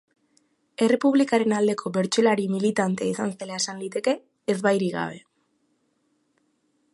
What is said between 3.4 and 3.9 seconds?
zela esan